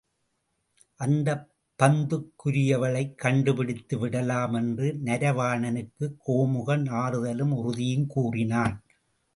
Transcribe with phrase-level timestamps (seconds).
[0.99, 1.43] அந்தப்
[1.79, 8.75] பந்துக்குரியவளைக் கண்டுபிடித்து விடலாமென்று நரவாணனுக்குக் கோமுகன் ஆறுதலும் உறுதியும் கூறினான்.